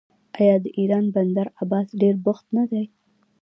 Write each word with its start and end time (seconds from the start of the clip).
آیا 0.39 0.55
د 0.63 0.65
ایران 0.79 1.05
بندر 1.15 1.47
عباس 1.61 1.87
ډیر 2.01 2.15
بوخت 2.25 2.45
نه 2.57 2.63
دی؟ 2.71 2.83